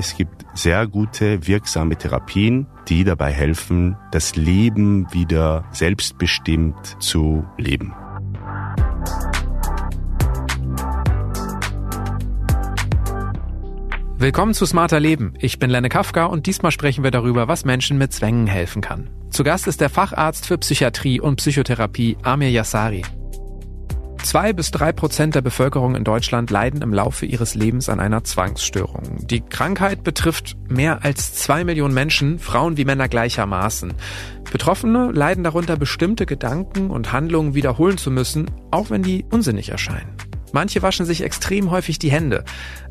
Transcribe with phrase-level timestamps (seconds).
[0.00, 7.92] Es gibt sehr gute, wirksame Therapien, die dabei helfen, das Leben wieder selbstbestimmt zu leben.
[14.16, 15.34] Willkommen zu Smarter Leben.
[15.38, 19.10] Ich bin Lenne Kafka und diesmal sprechen wir darüber, was Menschen mit Zwängen helfen kann.
[19.28, 23.02] Zu Gast ist der Facharzt für Psychiatrie und Psychotherapie Amir Yassari.
[24.22, 28.22] Zwei bis drei Prozent der Bevölkerung in Deutschland leiden im Laufe ihres Lebens an einer
[28.22, 29.26] Zwangsstörung.
[29.26, 33.94] Die Krankheit betrifft mehr als zwei Millionen Menschen, Frauen wie Männer gleichermaßen.
[34.52, 40.14] Betroffene leiden darunter, bestimmte Gedanken und Handlungen wiederholen zu müssen, auch wenn die unsinnig erscheinen.
[40.52, 42.44] Manche waschen sich extrem häufig die Hände.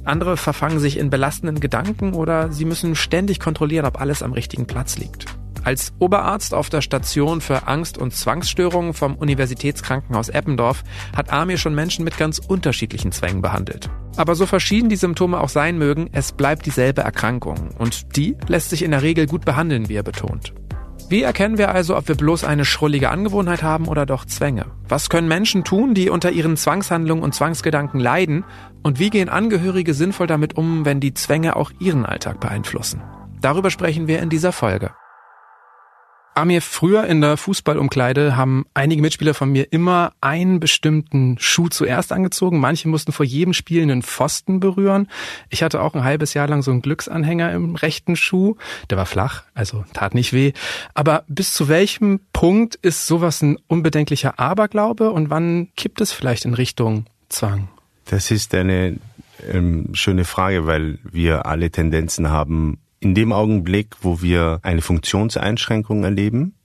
[0.03, 4.65] Andere verfangen sich in belastenden Gedanken oder sie müssen ständig kontrollieren, ob alles am richtigen
[4.65, 5.38] Platz liegt.
[5.63, 10.83] Als Oberarzt auf der Station für Angst- und Zwangsstörungen vom Universitätskrankenhaus Eppendorf
[11.15, 13.89] hat Amir schon Menschen mit ganz unterschiedlichen Zwängen behandelt.
[14.15, 18.69] Aber so verschieden die Symptome auch sein mögen, es bleibt dieselbe Erkrankung und die lässt
[18.69, 20.53] sich in der Regel gut behandeln, wie er betont.
[21.09, 24.67] Wie erkennen wir also, ob wir bloß eine schrullige Angewohnheit haben oder doch Zwänge?
[24.87, 28.45] Was können Menschen tun, die unter ihren Zwangshandlungen und Zwangsgedanken leiden?
[28.83, 33.01] Und wie gehen Angehörige sinnvoll damit um, wenn die Zwänge auch ihren Alltag beeinflussen?
[33.41, 34.91] Darüber sprechen wir in dieser Folge.
[36.39, 42.13] Amir, früher in der Fußballumkleide haben einige Mitspieler von mir immer einen bestimmten Schuh zuerst
[42.13, 42.59] angezogen.
[42.59, 45.09] Manche mussten vor jedem Spiel einen Pfosten berühren.
[45.49, 48.55] Ich hatte auch ein halbes Jahr lang so einen Glücksanhänger im rechten Schuh.
[48.89, 50.53] Der war flach, also tat nicht weh.
[50.93, 56.45] Aber bis zu welchem Punkt ist sowas ein unbedenklicher Aberglaube und wann kippt es vielleicht
[56.45, 57.67] in Richtung Zwang?
[58.05, 58.97] Das ist eine
[59.51, 66.03] ähm, schöne Frage, weil wir alle Tendenzen haben, in dem Augenblick, wo wir eine Funktionseinschränkung
[66.03, 66.55] erleben,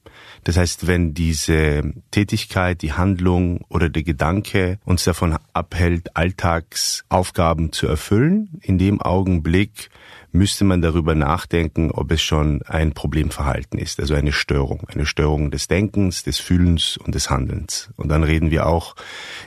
[0.44, 7.86] das heißt, wenn diese Tätigkeit, die Handlung oder der Gedanke uns davon abhält, Alltagsaufgaben zu
[7.86, 9.90] erfüllen, in dem Augenblick
[10.32, 15.50] müsste man darüber nachdenken, ob es schon ein Problemverhalten ist, also eine Störung, eine Störung
[15.50, 17.90] des Denkens, des Fühlens und des Handelns.
[17.96, 18.96] Und dann reden wir auch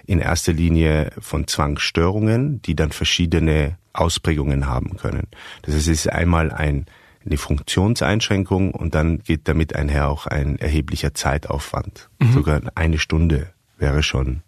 [0.05, 5.27] in erster Linie von Zwangsstörungen, die dann verschiedene Ausprägungen haben können.
[5.63, 6.85] Das heißt, es ist einmal ein
[7.27, 12.09] eine Funktionseinschränkung und dann geht damit einher auch ein erheblicher Zeitaufwand.
[12.19, 12.33] Mhm.
[12.33, 14.41] Sogar eine Stunde wäre schon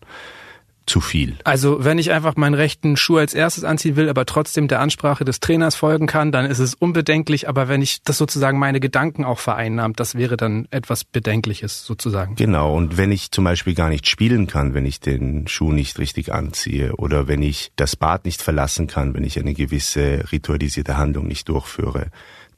[0.89, 1.37] zu viel.
[1.43, 5.23] Also wenn ich einfach meinen rechten Schuh als erstes anziehen will, aber trotzdem der Ansprache
[5.23, 7.47] des Trainers folgen kann, dann ist es unbedenklich.
[7.47, 12.35] Aber wenn ich das sozusagen meine Gedanken auch vereinnahmt, das wäre dann etwas Bedenkliches sozusagen.
[12.35, 12.75] Genau.
[12.75, 16.33] Und wenn ich zum Beispiel gar nicht spielen kann, wenn ich den Schuh nicht richtig
[16.33, 21.27] anziehe oder wenn ich das Bad nicht verlassen kann, wenn ich eine gewisse ritualisierte Handlung
[21.27, 22.07] nicht durchführe,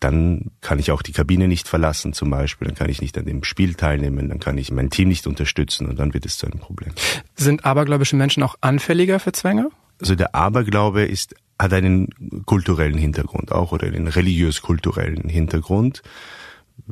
[0.02, 3.26] dann kann ich auch die Kabine nicht verlassen zum Beispiel, dann kann ich nicht an
[3.26, 6.48] dem Spiel teilnehmen, dann kann ich mein Team nicht unterstützen und dann wird es zu
[6.48, 6.92] einem Problem.
[7.36, 9.70] Sind abergläubische Menschen auch anfälliger für Zwänge?
[10.00, 12.10] Also der Aberglaube ist, hat einen
[12.46, 16.02] kulturellen Hintergrund auch oder einen religiös-kulturellen Hintergrund.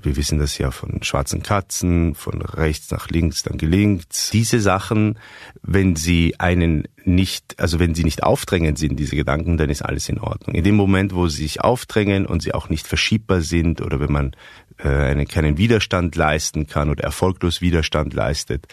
[0.04, 4.34] Wir wissen das ja von schwarzen Katzen, von rechts nach links dann gelingt.
[4.34, 5.20] Diese Sachen,
[5.62, 10.10] wenn sie einen nicht, also wenn sie nicht aufdrängend sind, diese Gedanken, dann ist alles
[10.10, 10.56] in Ordnung.
[10.56, 14.12] In dem Moment, wo sie sich aufdrängen und sie auch nicht verschiebbar sind oder wenn
[14.12, 14.36] man
[14.78, 18.68] äh, einen, keinen Widerstand leisten kann oder erfolglos Widerstand leistet,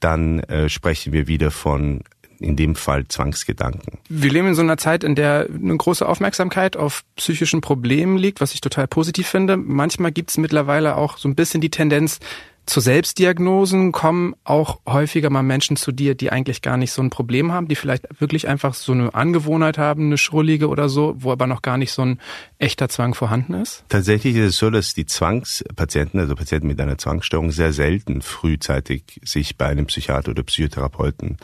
[0.00, 2.02] dann äh, sprechen wir wieder von
[2.40, 3.98] in dem Fall Zwangsgedanken.
[4.08, 8.40] Wir leben in so einer Zeit, in der eine große Aufmerksamkeit auf psychischen Problemen liegt,
[8.40, 9.56] was ich total positiv finde.
[9.56, 12.20] Manchmal gibt es mittlerweile auch so ein bisschen die Tendenz,
[12.68, 17.08] zu Selbstdiagnosen kommen auch häufiger mal Menschen zu dir, die eigentlich gar nicht so ein
[17.08, 21.32] Problem haben, die vielleicht wirklich einfach so eine Angewohnheit haben, eine schrullige oder so, wo
[21.32, 22.20] aber noch gar nicht so ein
[22.58, 23.84] echter Zwang vorhanden ist?
[23.88, 29.20] Tatsächlich ist es so, dass die Zwangspatienten, also Patienten mit einer Zwangsstörung, sehr selten frühzeitig
[29.24, 31.38] sich bei einem Psychiater oder Psychotherapeuten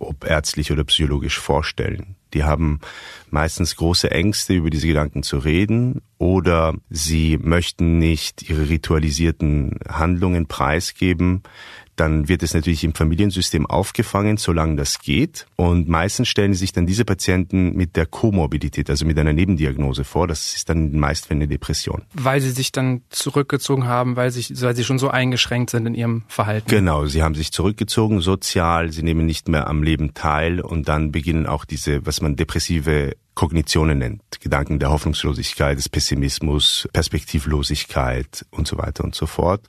[0.00, 2.16] ob ärztlich oder psychologisch vorstellen.
[2.34, 2.80] Die haben
[3.30, 10.46] meistens große Ängste, über diese Gedanken zu reden oder sie möchten nicht ihre ritualisierten Handlungen
[10.46, 11.42] preisgeben
[12.00, 15.46] dann wird es natürlich im Familiensystem aufgefangen, solange das geht.
[15.56, 20.26] Und meistens stellen sich dann diese Patienten mit der Komorbidität, also mit einer Nebendiagnose vor.
[20.26, 22.02] Das ist dann meist für eine Depression.
[22.14, 25.94] Weil sie sich dann zurückgezogen haben, weil, sich, weil sie schon so eingeschränkt sind in
[25.94, 26.70] ihrem Verhalten.
[26.70, 31.12] Genau, sie haben sich zurückgezogen, sozial, sie nehmen nicht mehr am Leben teil und dann
[31.12, 34.22] beginnen auch diese, was man depressive Kognitionen nennt.
[34.40, 39.66] Gedanken der Hoffnungslosigkeit, des Pessimismus, Perspektivlosigkeit und so weiter und so fort.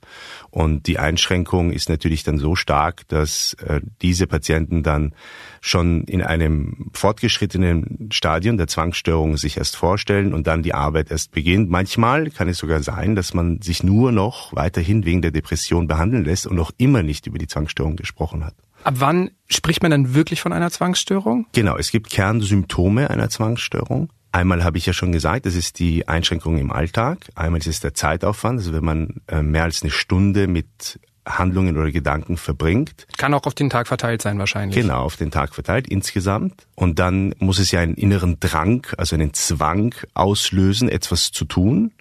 [0.50, 5.14] Und die Einschränkung ist natürlich dann so stark, dass äh, diese Patienten dann
[5.62, 11.30] schon in einem fortgeschrittenen Stadion der Zwangsstörung sich erst vorstellen und dann die Arbeit erst
[11.30, 11.70] beginnt.
[11.70, 16.26] Manchmal kann es sogar sein, dass man sich nur noch weiterhin wegen der Depression behandeln
[16.26, 18.54] lässt und noch immer nicht über die Zwangsstörung gesprochen hat.
[18.84, 21.46] Ab wann spricht man dann wirklich von einer Zwangsstörung?
[21.52, 24.10] Genau, es gibt Kernsymptome einer Zwangsstörung.
[24.32, 27.28] Einmal habe ich ja schon gesagt, das ist die Einschränkung im Alltag.
[27.34, 31.76] Einmal ist es der Zeitaufwand, also wenn man äh, mehr als eine Stunde mit Handlungen
[31.76, 33.06] oder Gedanken verbringt.
[33.16, 34.80] Kann auch auf den Tag verteilt sein wahrscheinlich.
[34.80, 36.66] Genau, auf den Tag verteilt insgesamt.
[36.74, 41.92] Und dann muss es ja einen inneren Drang, also einen Zwang auslösen, etwas zu tun.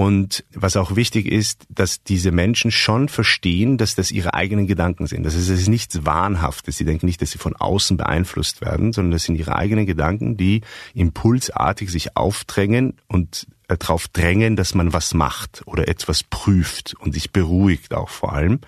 [0.00, 5.06] Und was auch wichtig ist, dass diese Menschen schon verstehen, dass das ihre eigenen Gedanken
[5.06, 5.24] sind.
[5.24, 6.78] Das ist, das ist nichts Wahnhaftes.
[6.78, 10.38] Sie denken nicht, dass sie von außen beeinflusst werden, sondern das sind ihre eigenen Gedanken,
[10.38, 10.62] die
[10.94, 13.46] impulsartig sich aufdrängen und
[13.76, 18.60] darauf drängen, dass man was macht oder etwas prüft und sich beruhigt auch vor allem.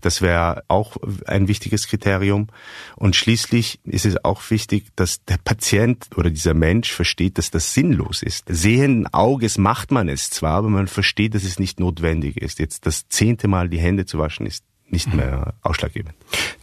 [0.00, 0.96] Das wäre auch
[1.26, 2.48] ein wichtiges Kriterium.
[2.96, 7.74] Und schließlich ist es auch wichtig, dass der Patient oder dieser Mensch versteht, dass das
[7.74, 8.44] sinnlos ist.
[8.48, 12.58] Sehenden Auges macht man es zwar, aber man versteht, dass es nicht notwendig ist.
[12.58, 16.14] Jetzt das zehnte Mal die Hände zu waschen ist nicht mehr ausschlaggebend.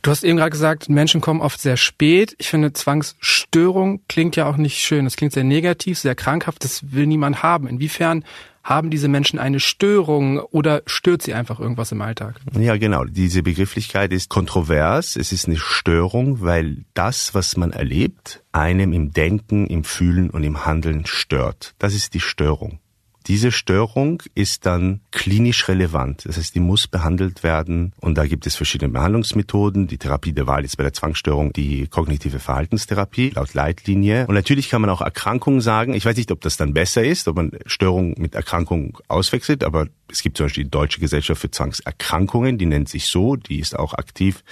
[0.01, 2.35] Du hast eben gerade gesagt, Menschen kommen oft sehr spät.
[2.37, 5.05] Ich finde, Zwangsstörung klingt ja auch nicht schön.
[5.05, 6.63] Das klingt sehr negativ, sehr krankhaft.
[6.63, 7.67] Das will niemand haben.
[7.67, 8.23] Inwiefern
[8.65, 12.39] haben diese Menschen eine Störung oder stört sie einfach irgendwas im Alltag?
[12.57, 13.05] Ja, genau.
[13.05, 15.15] Diese Begrifflichkeit ist kontrovers.
[15.15, 20.43] Es ist eine Störung, weil das, was man erlebt, einem im Denken, im Fühlen und
[20.43, 21.75] im Handeln stört.
[21.77, 22.79] Das ist die Störung.
[23.27, 26.25] Diese Störung ist dann klinisch relevant.
[26.25, 27.93] Das heißt, die muss behandelt werden.
[27.99, 29.87] Und da gibt es verschiedene Behandlungsmethoden.
[29.87, 34.27] Die Therapie der Wahl ist bei der Zwangsstörung die kognitive Verhaltenstherapie laut Leitlinie.
[34.27, 35.93] Und natürlich kann man auch Erkrankungen sagen.
[35.93, 39.87] Ich weiß nicht, ob das dann besser ist, ob man Störung mit Erkrankung auswechselt, aber
[40.15, 43.77] es gibt zum Beispiel die Deutsche Gesellschaft für Zwangserkrankungen, die nennt sich so, die ist
[43.77, 44.43] auch aktiv,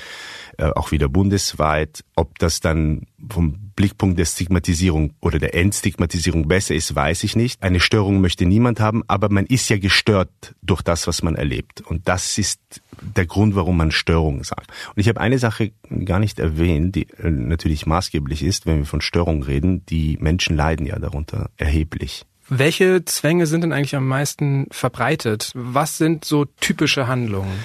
[0.57, 2.03] äh, auch wieder bundesweit.
[2.15, 7.63] Ob das dann vom Blickpunkt der Stigmatisierung oder der Entstigmatisierung besser ist, weiß ich nicht.
[7.63, 11.79] Eine Störung möchte niemand haben, aber man ist ja gestört durch das, was man erlebt.
[11.79, 12.59] Und das ist
[12.99, 14.69] der Grund, warum man Störung sagt.
[14.95, 15.71] Und ich habe eine Sache
[16.03, 19.85] gar nicht erwähnt, die äh, natürlich maßgeblich ist, wenn wir von Störung reden.
[19.85, 22.25] Die Menschen leiden ja darunter erheblich.
[22.49, 25.51] Welche Zwänge sind denn eigentlich am meisten verbreitet?
[25.53, 27.59] Was sind so typische Handlungen?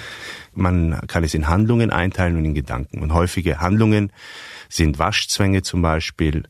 [0.54, 3.00] Man kann es in Handlungen einteilen und in Gedanken.
[3.00, 4.12] Und häufige Handlungen
[4.68, 6.44] sind Waschzwänge zum Beispiel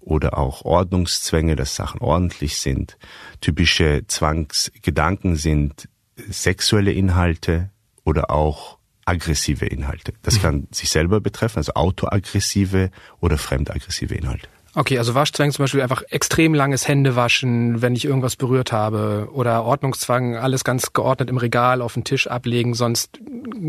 [0.00, 2.98] oder auch Ordnungszwänge, dass Sachen ordentlich sind.
[3.40, 5.88] Typische Zwangsgedanken sind
[6.28, 7.70] sexuelle Inhalte
[8.04, 10.12] oder auch aggressive Inhalte.
[10.22, 10.42] Das mhm.
[10.42, 12.90] kann sich selber betreffen, also autoaggressive
[13.20, 14.48] oder fremdaggressive Inhalte.
[14.74, 19.28] Okay, also Waschzwang zum Beispiel einfach extrem langes Händewaschen, wenn ich irgendwas berührt habe.
[19.32, 23.20] Oder Ordnungszwang, alles ganz geordnet im Regal auf den Tisch ablegen, sonst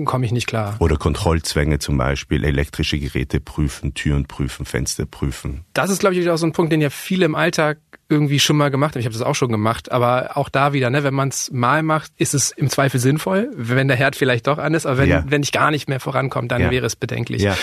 [0.05, 0.75] komme ich nicht klar.
[0.79, 5.63] Oder Kontrollzwänge zum Beispiel, elektrische Geräte prüfen, Türen prüfen, Fenster prüfen.
[5.73, 7.77] Das ist, glaube ich, auch so ein Punkt, den ja viele im Alltag
[8.09, 8.99] irgendwie schon mal gemacht haben.
[8.99, 11.83] Ich habe das auch schon gemacht, aber auch da wieder, ne, wenn man es mal
[11.83, 15.09] macht, ist es im Zweifel sinnvoll, wenn der Herd vielleicht doch an ist, aber wenn,
[15.09, 15.23] ja.
[15.27, 16.71] wenn ich gar nicht mehr vorankomme, dann ja.
[16.71, 17.41] wäre es bedenklich.
[17.41, 17.57] Ja.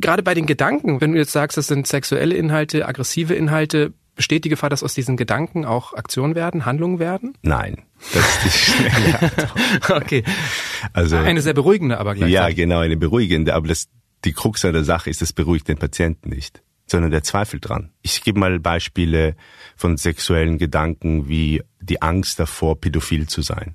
[0.00, 4.44] Gerade bei den Gedanken, wenn du jetzt sagst, das sind sexuelle Inhalte, aggressive Inhalte, besteht
[4.44, 7.34] die Gefahr, dass aus diesen Gedanken auch Aktionen werden, Handlungen werden?
[7.42, 7.82] Nein.
[8.12, 9.20] Das ist schnell.
[9.96, 10.24] okay.
[10.92, 12.34] Also eine sehr beruhigende, aber gleichzeitig.
[12.34, 13.54] Ja, genau, eine beruhigende.
[13.54, 13.88] Aber das,
[14.24, 17.92] die Krux an der Sache ist, das beruhigt den Patienten nicht, sondern der Zweifel dran.
[18.02, 19.36] Ich gebe mal Beispiele
[19.76, 23.74] von sexuellen Gedanken wie die Angst davor, pädophil zu sein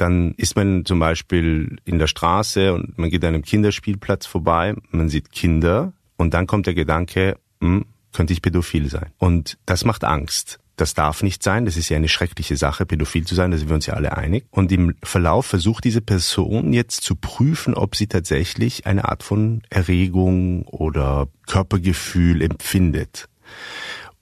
[0.00, 4.74] dann ist man zum Beispiel in der Straße und man geht an einem Kinderspielplatz vorbei,
[4.90, 9.10] man sieht Kinder und dann kommt der Gedanke, hm, könnte ich pädophil sein.
[9.18, 10.58] Und das macht Angst.
[10.76, 13.68] Das darf nicht sein, das ist ja eine schreckliche Sache, pädophil zu sein, da sind
[13.68, 14.46] wir uns ja alle einig.
[14.50, 19.60] Und im Verlauf versucht diese Person jetzt zu prüfen, ob sie tatsächlich eine Art von
[19.68, 23.28] Erregung oder Körpergefühl empfindet.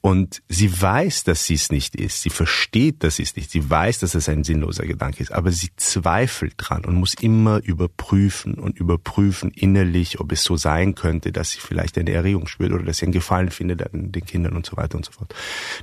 [0.01, 2.23] Und sie weiß, dass sie es nicht ist.
[2.23, 3.51] Sie versteht, dass sie es nicht.
[3.51, 5.33] Sie weiß, dass es ein sinnloser Gedanke ist.
[5.33, 10.95] Aber sie zweifelt dran und muss immer überprüfen und überprüfen innerlich, ob es so sein
[10.95, 14.25] könnte, dass sie vielleicht eine Erregung spürt oder dass sie einen Gefallen findet an den
[14.25, 15.35] Kindern und so weiter und so fort.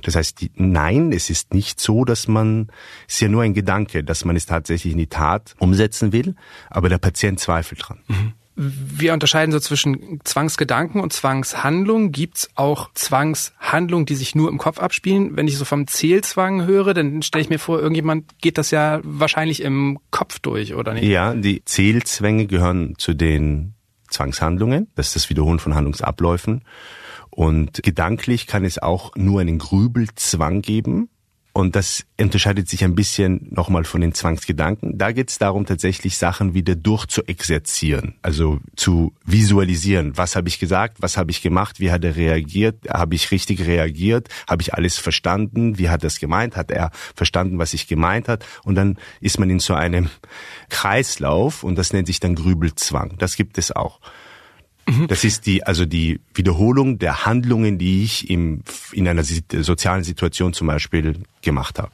[0.02, 2.68] Das heißt, die, nein, es ist nicht so, dass man,
[3.06, 6.36] es ist ja nur ein Gedanke, dass man es tatsächlich in die Tat umsetzen will,
[6.70, 7.98] aber der Patient zweifelt dran.
[8.08, 8.32] Mhm.
[8.58, 12.10] Wir unterscheiden so zwischen Zwangsgedanken und Zwangshandlung.
[12.10, 15.36] Gibt's auch Zwangshandlungen, die sich nur im Kopf abspielen?
[15.36, 19.00] Wenn ich so vom Zählzwang höre, dann stelle ich mir vor, irgendjemand geht das ja
[19.02, 21.04] wahrscheinlich im Kopf durch, oder nicht?
[21.04, 23.74] Ja, die Zählzwänge gehören zu den
[24.08, 24.88] Zwangshandlungen.
[24.94, 26.64] Das ist das Wiederholen von Handlungsabläufen.
[27.28, 31.10] Und gedanklich kann es auch nur einen Grübelzwang geben.
[31.56, 34.98] Und das unterscheidet sich ein bisschen nochmal von den Zwangsgedanken.
[34.98, 40.18] Da geht es darum, tatsächlich Sachen wieder durchzuexerzieren, also zu visualisieren.
[40.18, 40.98] Was habe ich gesagt?
[41.00, 41.80] Was habe ich gemacht?
[41.80, 42.90] Wie hat er reagiert?
[42.90, 44.28] Habe ich richtig reagiert?
[44.46, 45.78] Habe ich alles verstanden?
[45.78, 46.56] Wie hat er gemeint?
[46.56, 48.44] Hat er verstanden, was ich gemeint hat?
[48.64, 50.10] Und dann ist man in so einem
[50.68, 53.14] Kreislauf und das nennt sich dann Grübelzwang.
[53.16, 54.00] Das gibt es auch.
[54.88, 55.08] Mhm.
[55.08, 58.62] Das ist die, also die Wiederholung der Handlungen, die ich im,
[58.92, 61.90] in einer sozialen Situation zum Beispiel gemacht habe.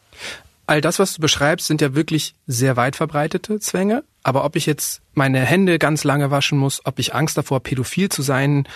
[0.67, 4.05] All das, was du beschreibst, sind ja wirklich sehr weit verbreitete Zwänge.
[4.23, 8.09] Aber ob ich jetzt meine Hände ganz lange waschen muss, ob ich Angst davor, pädophil
[8.09, 8.69] zu sein,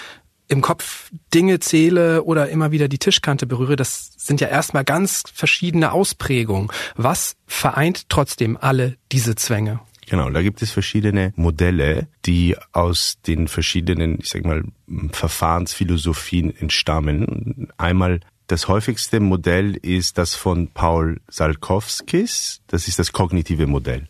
[0.48, 5.24] im Kopf Dinge zähle oder immer wieder die Tischkante berühre, das sind ja erstmal ganz
[5.32, 6.70] verschiedene Ausprägungen.
[6.96, 9.80] Was vereint trotzdem alle diese Zwänge?
[10.08, 14.62] Genau, da gibt es verschiedene Modelle, die aus den verschiedenen, ich sag mal,
[15.10, 17.68] Verfahrensphilosophien entstammen.
[17.76, 22.60] Einmal das häufigste Modell ist das von Paul Salkowskis.
[22.68, 24.08] Das ist das kognitive Modell.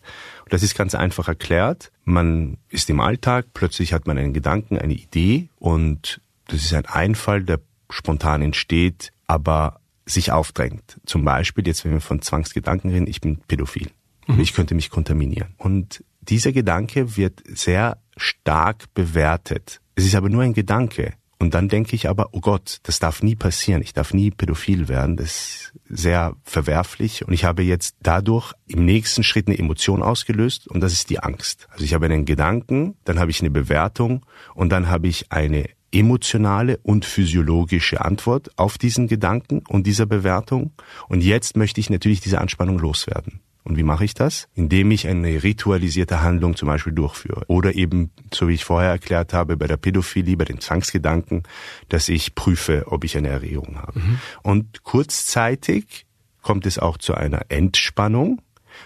[0.49, 1.91] das ist ganz einfach erklärt.
[2.05, 6.85] Man ist im Alltag, plötzlich hat man einen Gedanken, eine Idee und das ist ein
[6.85, 11.01] Einfall, der spontan entsteht, aber sich aufdrängt.
[11.05, 13.89] Zum Beispiel, jetzt wenn wir von Zwangsgedanken reden, ich bin pädophil.
[14.27, 14.39] Mhm.
[14.39, 15.55] Ich könnte mich kontaminieren.
[15.57, 19.81] Und dieser Gedanke wird sehr stark bewertet.
[19.95, 21.13] Es ist aber nur ein Gedanke.
[21.39, 23.83] Und dann denke ich aber, oh Gott, das darf nie passieren.
[23.83, 25.17] Ich darf nie pädophil werden.
[25.17, 27.25] Das ist sehr verwerflich.
[27.27, 31.19] Und ich habe jetzt dadurch im nächsten Schritt eine Emotion ausgelöst und das ist die
[31.19, 31.67] Angst.
[31.71, 35.69] Also ich habe einen Gedanken, dann habe ich eine Bewertung und dann habe ich eine
[35.91, 40.71] emotionale und physiologische Antwort auf diesen Gedanken und dieser Bewertung.
[41.07, 43.41] Und jetzt möchte ich natürlich diese Anspannung loswerden.
[43.67, 44.47] Und wie mache ich das?
[44.55, 47.43] Indem ich eine ritualisierte Handlung zum Beispiel durchführe.
[47.47, 51.43] Oder eben, so wie ich vorher erklärt habe, bei der Pädophilie, bei den Zwangsgedanken,
[51.89, 53.99] dass ich prüfe, ob ich eine Erregung habe.
[53.99, 54.19] Mhm.
[54.41, 56.05] Und kurzzeitig
[56.41, 58.41] kommt es auch zu einer Entspannung.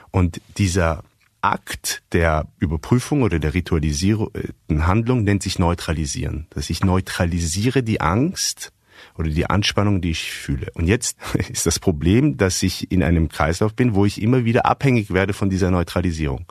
[0.09, 1.03] Und dieser
[1.41, 6.47] Akt der Überprüfung oder der ritualisierten Handlung nennt sich neutralisieren.
[6.49, 8.71] Dass ich neutralisiere die Angst
[9.17, 10.67] oder die Anspannung, die ich fühle.
[10.73, 11.17] Und jetzt
[11.49, 15.33] ist das Problem, dass ich in einem Kreislauf bin, wo ich immer wieder abhängig werde
[15.33, 16.45] von dieser Neutralisierung.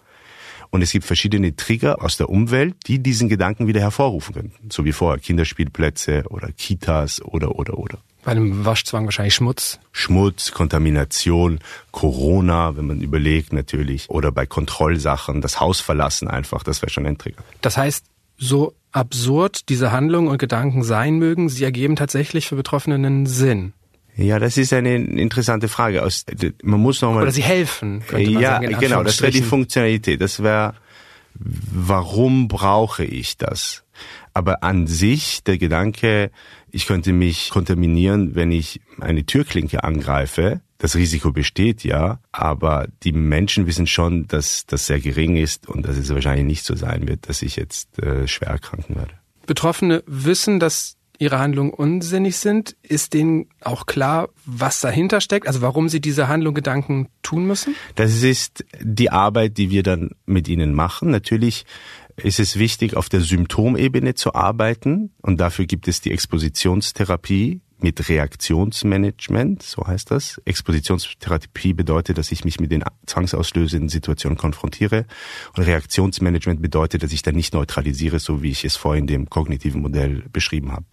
[0.70, 4.52] Und es gibt verschiedene Trigger aus der Umwelt, die diesen Gedanken wieder hervorrufen können.
[4.70, 7.98] So wie vorher Kinderspielplätze oder Kitas oder, oder, oder.
[8.22, 9.80] Bei einem Waschzwang wahrscheinlich Schmutz.
[9.92, 11.58] Schmutz, Kontamination,
[11.90, 14.10] Corona, wenn man überlegt natürlich.
[14.10, 17.42] Oder bei Kontrollsachen, das Haus verlassen einfach, das wäre schon ein Trigger.
[17.62, 18.04] Das heißt,
[18.40, 23.75] so absurd diese Handlungen und Gedanken sein mögen, sie ergeben tatsächlich für Betroffene einen Sinn.
[24.16, 26.06] Ja, das ist eine interessante Frage.
[26.62, 28.02] man muss noch mal Oder sie helfen.
[28.06, 29.04] Könnte man ja, sagen, genau.
[29.04, 30.20] Das wäre die Funktionalität.
[30.20, 30.75] Das wäre,
[31.35, 33.85] warum brauche ich das?
[34.35, 36.30] Aber an sich der Gedanke,
[36.70, 43.12] ich könnte mich kontaminieren, wenn ich eine Türklinke angreife, das Risiko besteht ja, aber die
[43.12, 47.06] Menschen wissen schon, dass das sehr gering ist und dass es wahrscheinlich nicht so sein
[47.06, 49.12] wird, dass ich jetzt äh, schwer erkranken werde.
[49.46, 52.76] Betroffene wissen, dass ihre Handlungen unsinnig sind.
[52.82, 55.46] Ist denen auch klar, was dahinter steckt?
[55.46, 57.75] Also warum sie diese Handlung, Gedanken tun müssen?
[57.96, 61.10] Das ist die Arbeit, die wir dann mit ihnen machen.
[61.10, 61.66] Natürlich
[62.16, 68.08] ist es wichtig, auf der Symptomebene zu arbeiten und dafür gibt es die Expositionstherapie, mit
[68.08, 70.40] Reaktionsmanagement, so heißt das.
[70.44, 75.06] Expositionstherapie bedeutet, dass ich mich mit den zwangsauslösenden Situationen konfrontiere.
[75.56, 79.80] Und Reaktionsmanagement bedeutet, dass ich dann nicht neutralisiere, so wie ich es vorhin dem kognitiven
[79.80, 80.87] Modell beschrieben habe.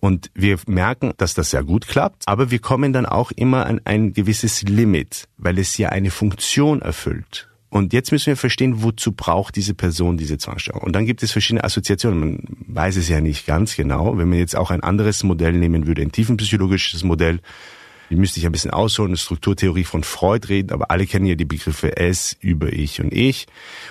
[0.00, 3.80] Und wir merken, dass das sehr gut klappt, aber wir kommen dann auch immer an
[3.84, 7.49] ein gewisses Limit, weil es ja eine Funktion erfüllt.
[7.70, 10.82] Und jetzt müssen wir verstehen, wozu braucht diese Person diese Zwangsstörung.
[10.82, 12.20] Und dann gibt es verschiedene Assoziationen.
[12.20, 14.18] Man weiß es ja nicht ganz genau.
[14.18, 17.40] Wenn man jetzt auch ein anderes Modell nehmen würde, ein tiefenpsychologisches Modell,
[18.10, 21.36] die müsste ich ein bisschen ausholen, eine Strukturtheorie von Freud reden, aber alle kennen ja
[21.36, 23.46] die Begriffe S, über ich und ich.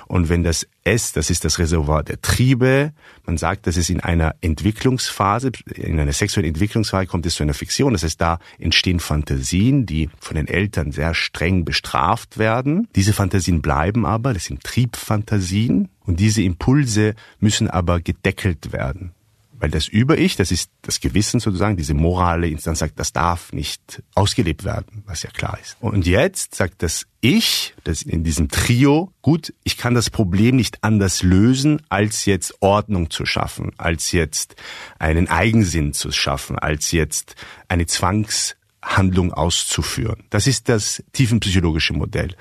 [0.08, 2.94] Und wenn das S, das ist das Reservoir der Triebe,
[3.26, 7.54] man sagt, dass es in einer Entwicklungsphase, in einer sexuellen Entwicklungsphase kommt es zu einer
[7.54, 7.94] Fiktion.
[7.94, 12.88] Das heißt, da entstehen Fantasien, die von den Eltern sehr streng bestraft werden.
[12.96, 15.90] Diese Fantasien bleiben aber, das sind Triebfantasien.
[16.06, 19.12] Und diese Impulse müssen aber gedeckelt werden.
[19.60, 24.02] Weil das Über-Ich, das ist das Gewissen sozusagen, diese morale Instanz sagt, das darf nicht
[24.16, 25.76] ausgelebt werden, was ja klar ist.
[25.82, 30.84] Und jetzt sagt das Ich, das in diesem Trio, gut, ich kann das Problem nicht
[30.84, 34.56] anders lösen, als jetzt Ordnung zu schaffen, als jetzt
[34.98, 37.36] einen Eigensinn zu schaffen, als jetzt
[37.68, 40.24] eine Zwangs Handlung auszuführen.
[40.30, 42.36] Das ist das tiefenpsychologische Modell.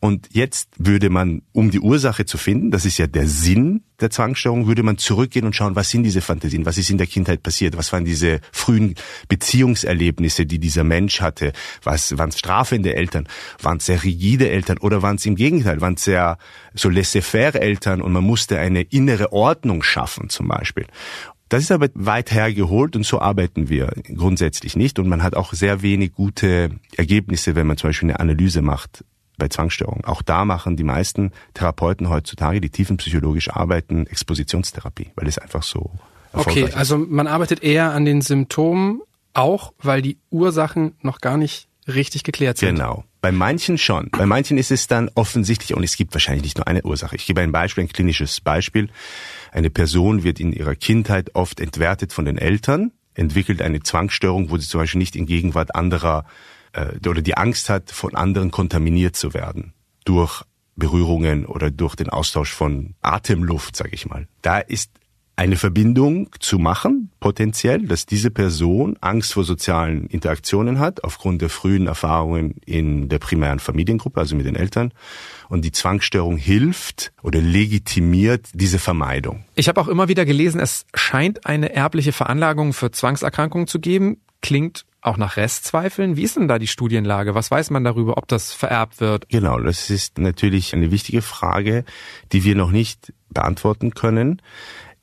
[0.00, 4.10] Und jetzt würde man, um die Ursache zu finden, das ist ja der Sinn der
[4.10, 7.42] Zwangsstörung, würde man zurückgehen und schauen, was sind diese Fantasien, was ist in der Kindheit
[7.42, 8.96] passiert, was waren diese frühen
[9.28, 13.28] Beziehungserlebnisse, die dieser Mensch hatte, was waren es strafende Eltern,
[13.62, 16.38] waren es sehr rigide Eltern oder waren es im Gegenteil, waren es sehr
[16.74, 20.86] so laissez-faire Eltern und man musste eine innere Ordnung schaffen zum Beispiel.
[21.48, 24.98] Das ist aber weit hergeholt und so arbeiten wir grundsätzlich nicht.
[24.98, 29.04] Und man hat auch sehr wenig gute Ergebnisse, wenn man zum Beispiel eine Analyse macht
[29.36, 30.04] bei Zwangsstörungen.
[30.04, 35.90] Auch da machen die meisten Therapeuten heutzutage, die tiefenpsychologisch arbeiten, Expositionstherapie, weil es einfach so
[36.34, 39.02] Okay, also man arbeitet eher an den Symptomen,
[39.34, 42.70] auch weil die Ursachen noch gar nicht richtig geklärt sind.
[42.76, 43.04] Genau.
[43.20, 44.10] Bei manchen schon.
[44.10, 47.16] Bei manchen ist es dann offensichtlich und es gibt wahrscheinlich nicht nur eine Ursache.
[47.16, 48.90] Ich gebe ein Beispiel, ein klinisches Beispiel.
[49.54, 54.58] Eine Person wird in ihrer Kindheit oft entwertet von den Eltern, entwickelt eine Zwangsstörung, wo
[54.58, 56.26] sie zum Beispiel nicht in Gegenwart anderer
[56.72, 59.72] äh, oder die Angst hat, von anderen kontaminiert zu werden
[60.04, 60.42] durch
[60.74, 64.26] Berührungen oder durch den Austausch von Atemluft, sage ich mal.
[64.42, 64.90] Da ist
[65.36, 71.48] eine Verbindung zu machen, potenziell, dass diese Person Angst vor sozialen Interaktionen hat, aufgrund der
[71.48, 74.92] frühen Erfahrungen in der primären Familiengruppe, also mit den Eltern.
[75.48, 79.44] Und die Zwangsstörung hilft oder legitimiert diese Vermeidung.
[79.56, 84.20] Ich habe auch immer wieder gelesen, es scheint eine erbliche Veranlagung für Zwangserkrankungen zu geben.
[84.40, 86.16] Klingt auch nach Restzweifeln.
[86.16, 87.34] Wie ist denn da die Studienlage?
[87.34, 89.28] Was weiß man darüber, ob das vererbt wird?
[89.28, 91.84] Genau, das ist natürlich eine wichtige Frage,
[92.32, 94.40] die wir noch nicht beantworten können.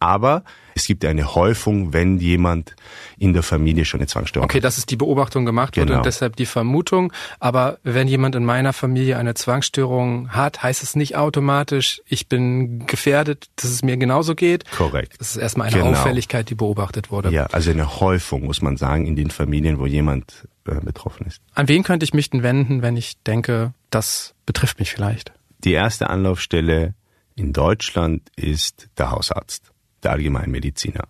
[0.01, 0.43] Aber
[0.73, 2.75] es gibt eine Häufung, wenn jemand
[3.19, 4.57] in der Familie schon eine Zwangsstörung okay, hat.
[4.57, 5.99] Okay, das ist die Beobachtung gemacht wurde genau.
[5.99, 7.13] und deshalb die Vermutung.
[7.39, 12.87] Aber wenn jemand in meiner Familie eine Zwangsstörung hat, heißt es nicht automatisch, ich bin
[12.87, 14.69] gefährdet, dass es mir genauso geht.
[14.71, 15.19] Korrekt.
[15.19, 15.91] Das ist erstmal eine genau.
[15.91, 17.29] Auffälligkeit, die beobachtet wurde.
[17.29, 21.41] Ja, also eine Häufung, muss man sagen, in den Familien, wo jemand äh, betroffen ist.
[21.53, 25.31] An wen könnte ich mich denn wenden, wenn ich denke, das betrifft mich vielleicht?
[25.63, 26.95] Die erste Anlaufstelle
[27.35, 29.70] in Deutschland ist der Hausarzt
[30.03, 31.07] der Allgemeinmediziner.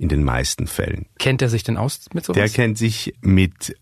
[0.00, 1.06] In den meisten Fällen.
[1.18, 2.36] Kennt er sich denn aus mit sowas?
[2.36, 3.76] Der kennt sich mit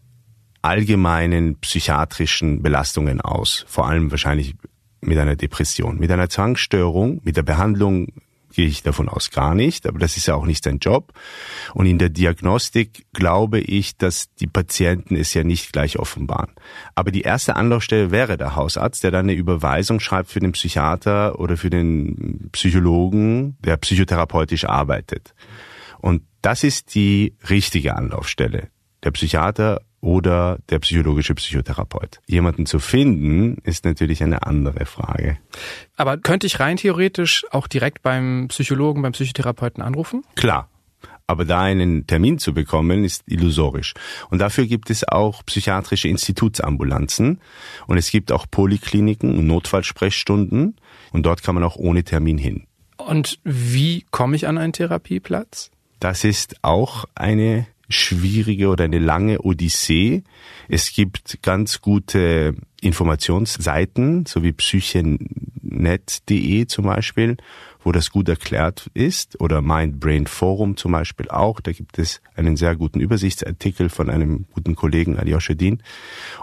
[0.62, 3.66] allgemeinen psychiatrischen Belastungen aus.
[3.68, 4.54] Vor allem wahrscheinlich
[5.02, 5.98] mit einer Depression.
[5.98, 8.08] Mit einer Zwangsstörung, mit der Behandlung
[8.56, 11.12] gehe ich davon aus gar nicht, aber das ist ja auch nicht sein Job.
[11.74, 16.52] Und in der Diagnostik glaube ich, dass die Patienten es ja nicht gleich offenbaren.
[16.94, 21.38] Aber die erste Anlaufstelle wäre der Hausarzt, der dann eine Überweisung schreibt für den Psychiater
[21.38, 25.34] oder für den Psychologen, der psychotherapeutisch arbeitet.
[25.98, 28.68] Und das ist die richtige Anlaufstelle.
[29.04, 32.20] Der Psychiater oder der psychologische Psychotherapeut.
[32.26, 35.36] Jemanden zu finden, ist natürlich eine andere Frage.
[35.96, 40.22] Aber könnte ich rein theoretisch auch direkt beim Psychologen, beim Psychotherapeuten anrufen?
[40.36, 40.70] Klar.
[41.26, 43.94] Aber da einen Termin zu bekommen, ist illusorisch.
[44.30, 47.40] Und dafür gibt es auch psychiatrische Institutsambulanzen.
[47.88, 50.76] Und es gibt auch Polikliniken und Notfallsprechstunden.
[51.10, 52.68] Und dort kann man auch ohne Termin hin.
[52.96, 55.72] Und wie komme ich an einen Therapieplatz?
[55.98, 60.24] Das ist auch eine schwierige oder eine lange Odyssee.
[60.68, 67.36] Es gibt ganz gute Informationsseiten, so wie psychenet.de zum Beispiel,
[67.82, 71.60] wo das gut erklärt ist, oder Mind Brain Forum zum Beispiel auch.
[71.60, 75.80] Da gibt es einen sehr guten Übersichtsartikel von einem guten Kollegen, Alyosha Din.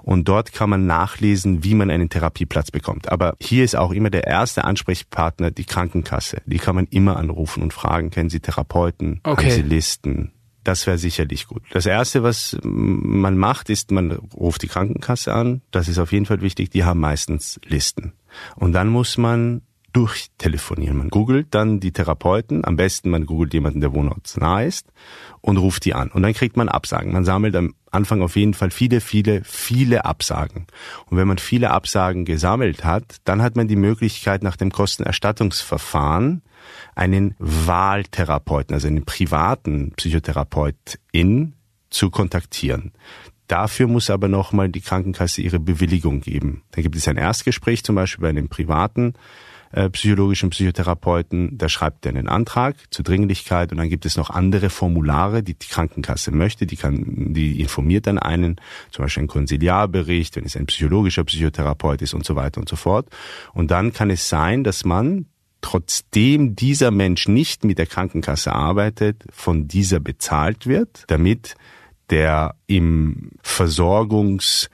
[0.02, 3.10] Und dort kann man nachlesen, wie man einen Therapieplatz bekommt.
[3.10, 6.42] Aber hier ist auch immer der erste Ansprechpartner die Krankenkasse.
[6.46, 9.48] Die kann man immer anrufen und fragen, kennen Sie Therapeuten, okay.
[9.48, 10.32] haben Sie Listen?
[10.64, 11.64] Das wäre sicherlich gut.
[11.72, 15.62] Das Erste, was man macht, ist, man ruft die Krankenkasse an.
[15.72, 16.70] Das ist auf jeden Fall wichtig.
[16.70, 18.14] Die haben meistens Listen.
[18.56, 19.62] Und dann muss man
[19.94, 20.98] durchtelefonieren.
[20.98, 22.66] Man googelt dann die Therapeuten.
[22.66, 24.88] Am besten man googelt jemanden, der wohnortsnah ist
[25.42, 26.10] und ruft die an.
[26.10, 27.14] Und dann kriegt man Absagen.
[27.14, 30.66] Man sammelt am Anfang auf jeden Fall viele, viele, viele Absagen.
[31.06, 36.42] Und wenn man viele Absagen gesammelt hat, dann hat man die Möglichkeit nach dem Kostenerstattungsverfahren
[36.96, 41.54] einen Wahltherapeuten, also einen privaten Psychotherapeutin
[41.90, 42.92] zu kontaktieren.
[43.48, 46.64] Dafür muss aber nochmal die Krankenkasse ihre Bewilligung geben.
[46.72, 49.14] Dann gibt es ein Erstgespräch zum Beispiel bei einem privaten
[49.74, 51.58] äh, psychologischen Psychotherapeuten.
[51.58, 55.56] Da schreibt er einen Antrag zur Dringlichkeit und dann gibt es noch andere Formulare, die
[55.56, 56.66] die Krankenkasse möchte.
[56.66, 58.58] Die, kann, die informiert dann einen,
[58.92, 62.76] zum Beispiel einen Konsiliarbericht, wenn es ein psychologischer Psychotherapeut ist und so weiter und so
[62.76, 63.10] fort.
[63.54, 65.26] Und dann kann es sein, dass man
[65.64, 71.56] trotzdem dieser Mensch nicht mit der Krankenkasse arbeitet, von dieser bezahlt wird, damit
[72.12, 74.70] der im Versorgungsloch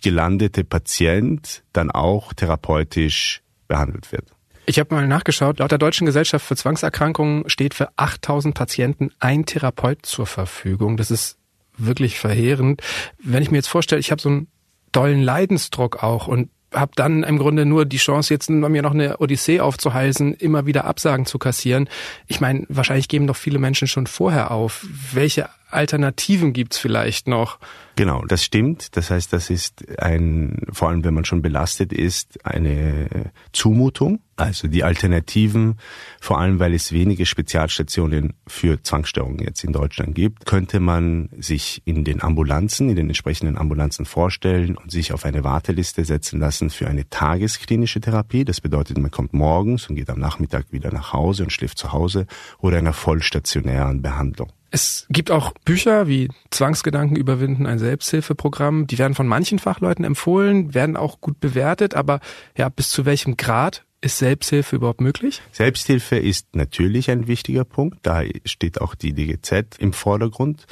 [0.00, 4.30] gelandete Patient dann auch therapeutisch behandelt wird.
[4.64, 9.44] Ich habe mal nachgeschaut, laut der Deutschen Gesellschaft für Zwangserkrankungen steht für 8000 Patienten ein
[9.44, 10.96] Therapeut zur Verfügung.
[10.96, 11.36] Das ist
[11.76, 12.80] wirklich verheerend.
[13.18, 14.46] Wenn ich mir jetzt vorstelle, ich habe so einen
[14.92, 19.18] dollen Leidensdruck auch und habe dann im Grunde nur die Chance, jetzt mir noch eine
[19.18, 21.88] Odyssee aufzuheißen, immer wieder Absagen zu kassieren.
[22.26, 24.86] Ich meine, wahrscheinlich geben doch viele Menschen schon vorher auf.
[25.12, 27.58] Welche Alternativen gibt's vielleicht noch?
[27.96, 28.96] Genau, das stimmt.
[28.96, 34.20] Das heißt, das ist ein, vor allem wenn man schon belastet ist, eine Zumutung.
[34.36, 35.78] Also die Alternativen,
[36.20, 41.82] vor allem weil es wenige Spezialstationen für Zwangsstörungen jetzt in Deutschland gibt, könnte man sich
[41.84, 46.70] in den Ambulanzen, in den entsprechenden Ambulanzen vorstellen und sich auf eine Warteliste setzen lassen
[46.70, 48.44] für eine tagesklinische Therapie.
[48.44, 51.92] Das bedeutet, man kommt morgens und geht am Nachmittag wieder nach Hause und schläft zu
[51.92, 52.26] Hause
[52.58, 54.50] oder einer vollstationären Behandlung.
[54.74, 58.86] Es gibt auch Bücher wie Zwangsgedanken überwinden, ein Selbsthilfeprogramm.
[58.86, 62.20] Die werden von manchen Fachleuten empfohlen, werden auch gut bewertet, aber
[62.56, 65.42] ja, bis zu welchem Grad ist Selbsthilfe überhaupt möglich?
[65.52, 67.98] Selbsthilfe ist natürlich ein wichtiger Punkt.
[68.02, 70.66] Da steht auch die DGZ im Vordergrund.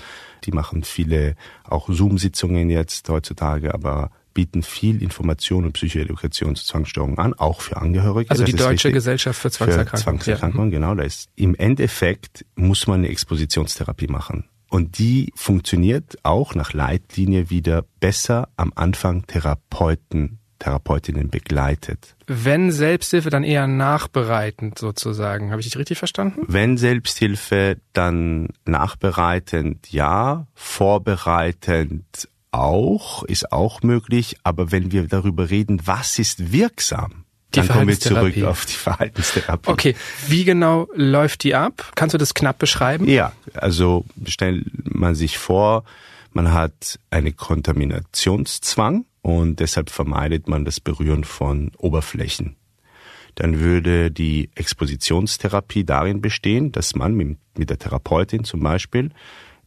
[0.45, 7.19] Die machen viele auch Zoom-Sitzungen jetzt heutzutage, aber bieten viel Information und Psychoedukation zu Zwangsstörungen
[7.19, 8.31] an, auch für Angehörige.
[8.31, 9.99] Also die Deutsche Gesellschaft für Zwangserkrankungen.
[9.99, 10.79] Für Zwangserkrankungen, ja.
[10.79, 10.95] genau.
[10.95, 14.45] Da ist, Im Endeffekt muss man eine Expositionstherapie machen.
[14.71, 22.15] Und die funktioniert auch nach Leitlinie wieder besser am Anfang Therapeuten, Therapeutinnen begleitet.
[22.29, 25.51] Wenn Selbsthilfe, dann eher nachbereitend sozusagen.
[25.51, 26.43] Habe ich dich richtig verstanden?
[26.47, 34.37] Wenn Selbsthilfe, dann nachbereitend ja, vorbereitend auch, ist auch möglich.
[34.43, 38.75] Aber wenn wir darüber reden, was ist wirksam, die dann kommen wir zurück auf die
[38.75, 39.71] Verhaltenstherapie.
[39.71, 39.97] Okay,
[40.29, 41.91] wie genau läuft die ab?
[41.97, 43.09] Kannst du das knapp beschreiben?
[43.09, 45.85] Ja, also stellt man sich vor,
[46.33, 52.57] man hat eine Kontaminationszwang und deshalb vermeidet man das Berühren von Oberflächen.
[53.35, 59.11] Dann würde die Expositionstherapie darin bestehen, dass man mit der Therapeutin zum Beispiel,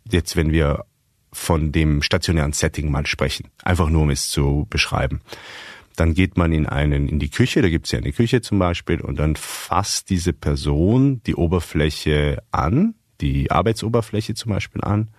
[0.10, 0.86] jetzt wenn wir
[1.34, 3.50] von dem stationären Setting mal sprechen.
[3.64, 5.22] Einfach nur, um es zu beschreiben.
[5.96, 8.60] Dann geht man in einen, in die Küche, da gibt es ja eine Küche zum
[8.60, 15.10] Beispiel, und dann fasst diese Person die Oberfläche an, die Arbeitsoberfläche zum Beispiel an,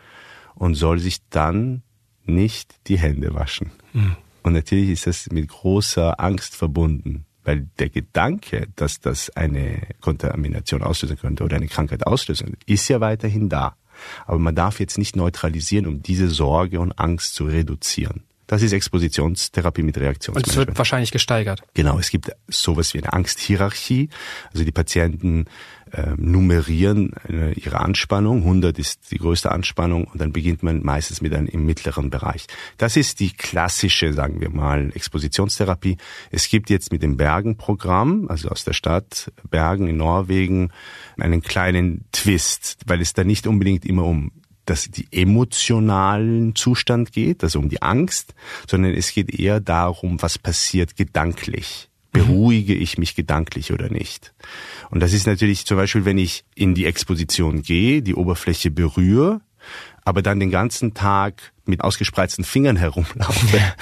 [0.54, 1.82] und soll sich dann
[2.24, 3.70] nicht die Hände waschen.
[3.92, 4.16] Mhm.
[4.42, 10.82] Und natürlich ist das mit großer Angst verbunden, weil der Gedanke, dass das eine Kontamination
[10.82, 13.76] auslösen könnte oder eine Krankheit auslösen ist ja weiterhin da.
[14.26, 18.24] Aber man darf jetzt nicht neutralisieren, um diese Sorge und Angst zu reduzieren.
[18.46, 20.56] Das ist Expositionstherapie mit Reaktionsmanagement.
[20.56, 21.62] Und es wird wahrscheinlich gesteigert.
[21.74, 24.10] Genau, es gibt sowas wie eine Angsthierarchie.
[24.52, 25.46] Also die Patienten
[25.92, 28.38] äh, nummerieren äh, ihre Anspannung.
[28.38, 32.46] 100 ist die größte Anspannung und dann beginnt man meistens mit einem im mittleren Bereich.
[32.78, 35.96] Das ist die klassische, sagen wir mal, Expositionstherapie.
[36.30, 40.70] Es gibt jetzt mit dem Bergen-Programm, also aus der Stadt Bergen in Norwegen,
[41.16, 44.32] einen kleinen Twist, weil es da nicht unbedingt immer um
[44.66, 48.34] dass die emotionalen Zustand geht, also um die Angst,
[48.68, 51.88] sondern es geht eher darum, was passiert gedanklich.
[52.12, 54.32] Beruhige ich mich gedanklich oder nicht?
[54.90, 59.40] Und das ist natürlich zum Beispiel, wenn ich in die Exposition gehe, die Oberfläche berühre,
[60.04, 63.58] aber dann den ganzen Tag mit ausgespreizten Fingern herumlaufe,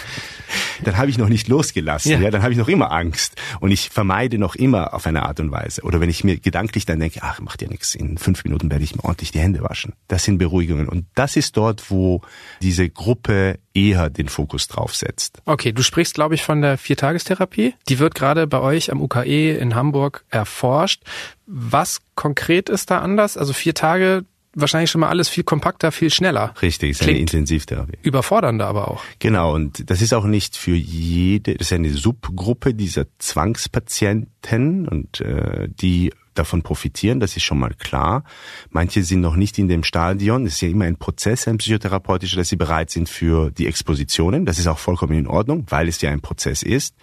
[0.83, 2.12] dann habe ich noch nicht losgelassen.
[2.12, 2.18] Ja.
[2.18, 5.40] ja dann habe ich noch immer Angst und ich vermeide noch immer auf eine Art
[5.40, 5.83] und Weise.
[5.83, 8.85] Oder wenn ich mir gedanklich dann denke, ach, macht ja nichts, in fünf Minuten werde
[8.85, 9.95] ich mir ordentlich die Hände waschen.
[10.09, 12.23] Das sind Beruhigungen und das ist dort, wo
[12.61, 15.40] diese Gruppe eher den Fokus drauf setzt.
[15.45, 17.75] Okay, du sprichst, glaube ich, von der Viertagestherapie.
[17.88, 21.03] Die wird gerade bei euch am UKE in Hamburg erforscht.
[21.47, 23.37] Was konkret ist da anders?
[23.37, 26.54] Also vier Tage wahrscheinlich schon mal alles viel kompakter, viel schneller.
[26.60, 27.98] Richtig, ist eine Intensivtherapie.
[28.02, 29.02] Überfordernder aber auch.
[29.18, 35.20] Genau, und das ist auch nicht für jede, das ist eine Subgruppe dieser Zwangspatienten und
[35.20, 38.24] äh, die davon profitieren, das ist schon mal klar.
[38.70, 42.36] Manche sind noch nicht in dem Stadion, es ist ja immer ein Prozess, ein psychotherapeutischer,
[42.36, 44.46] dass sie bereit sind für die Expositionen.
[44.46, 46.94] Das ist auch vollkommen in Ordnung, weil es ja ein Prozess ist.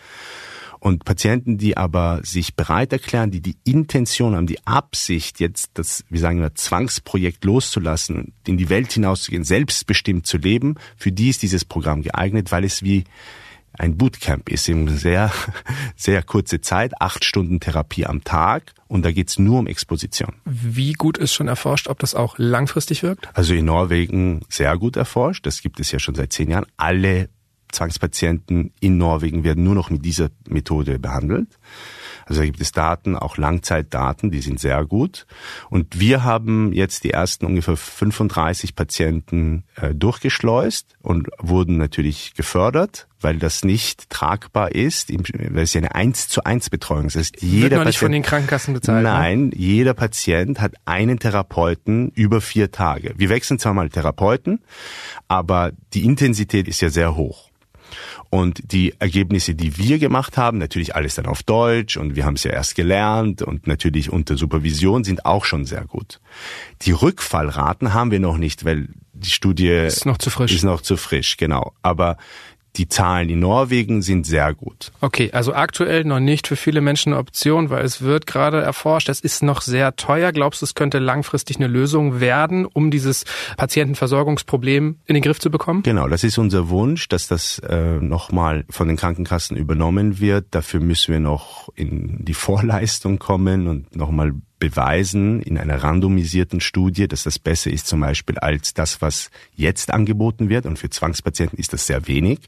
[0.79, 6.05] Und Patienten, die aber sich bereit erklären, die die Intention haben, die Absicht, jetzt das,
[6.09, 11.29] wie sagen wir, Zwangsprojekt loszulassen und in die Welt hinauszugehen, selbstbestimmt zu leben, für die
[11.29, 13.03] ist dieses Programm geeignet, weil es wie
[13.73, 15.31] ein Bootcamp ist, in sehr,
[15.95, 20.35] sehr kurze Zeit, acht Stunden Therapie am Tag und da geht's nur um Exposition.
[20.45, 23.29] Wie gut ist schon erforscht, ob das auch langfristig wirkt?
[23.33, 26.65] Also in Norwegen sehr gut erforscht, das gibt es ja schon seit zehn Jahren.
[26.77, 27.29] Alle
[27.71, 31.57] Zwangspatienten in Norwegen werden nur noch mit dieser Methode behandelt.
[32.25, 35.25] Also da gibt es Daten, auch Langzeitdaten, die sind sehr gut.
[35.69, 43.07] Und wir haben jetzt die ersten ungefähr 35 Patienten äh, durchgeschleust und wurden natürlich gefördert,
[43.19, 47.15] weil das nicht tragbar ist, weil es ja eine 1 zu 1 Betreuung ist.
[47.15, 49.03] Das heißt, jeder Wird nicht Patient, von den Krankenkassen bezahlt?
[49.03, 49.09] Ne?
[49.09, 49.55] Nein, ne?
[49.55, 53.13] jeder Patient hat einen Therapeuten über vier Tage.
[53.17, 54.61] Wir wechseln zwar mal Therapeuten,
[55.27, 57.48] aber die Intensität ist ja sehr hoch.
[58.29, 62.35] Und die Ergebnisse, die wir gemacht haben, natürlich alles dann auf Deutsch und wir haben
[62.35, 66.19] es ja erst gelernt und natürlich unter Supervision sind auch schon sehr gut.
[66.83, 70.53] Die Rückfallraten haben wir noch nicht, weil die Studie ist noch zu frisch.
[70.53, 71.73] Ist noch zu frisch, genau.
[71.81, 72.17] Aber
[72.75, 74.91] die Zahlen in Norwegen sind sehr gut.
[75.01, 79.09] Okay, also aktuell noch nicht für viele Menschen eine Option, weil es wird gerade erforscht,
[79.09, 80.31] es ist noch sehr teuer.
[80.31, 83.25] Glaubst du, es könnte langfristig eine Lösung werden, um dieses
[83.57, 85.83] Patientenversorgungsproblem in den Griff zu bekommen?
[85.83, 90.47] Genau, das ist unser Wunsch, dass das äh, nochmal von den Krankenkassen übernommen wird.
[90.51, 97.07] Dafür müssen wir noch in die Vorleistung kommen und nochmal beweisen in einer randomisierten Studie,
[97.07, 100.65] dass das besser ist zum Beispiel als das, was jetzt angeboten wird.
[100.65, 102.39] Und für Zwangspatienten ist das sehr wenig.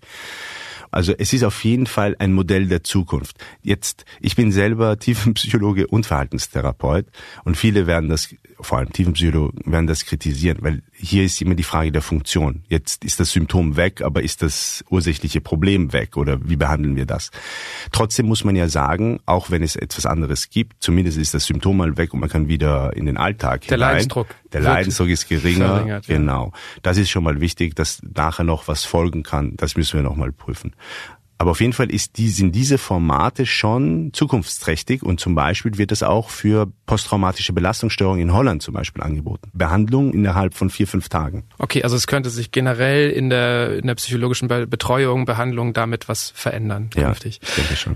[0.92, 3.38] Also es ist auf jeden Fall ein Modell der Zukunft.
[3.64, 7.08] Jetzt, ich bin selber Tiefenpsychologe und Verhaltenstherapeut
[7.44, 11.64] und viele werden das, vor allem Tiefenpsychologen, werden das kritisieren, weil hier ist immer die
[11.64, 12.64] Frage der Funktion.
[12.68, 17.06] Jetzt ist das Symptom weg, aber ist das ursächliche Problem weg oder wie behandeln wir
[17.06, 17.32] das?
[17.92, 21.78] Trotzdem muss man ja sagen, auch wenn es etwas anderes gibt, zumindest ist das Symptom
[21.78, 23.92] mal weg und man kann wieder in den Alltag Der hinein.
[23.94, 24.28] Leidensdruck.
[24.54, 26.02] Der Leidensdruck ist geringer.
[26.06, 26.52] Genau.
[26.82, 29.56] Das ist schon mal wichtig, dass nachher noch was folgen kann.
[29.56, 30.74] Das müssen wir noch mal prüfen.
[31.42, 35.92] Aber auf jeden Fall ist die, sind diese Formate schon zukunftsträchtig und zum Beispiel wird
[35.92, 39.50] es auch für posttraumatische Belastungsstörungen in Holland zum Beispiel angeboten.
[39.52, 41.46] Behandlung innerhalb von vier, fünf Tagen.
[41.58, 46.08] Okay, also es könnte sich generell in der, in der psychologischen Be Betreuung, Behandlung damit
[46.08, 47.40] was verändern künftig.
[47.42, 47.96] ich denke schon.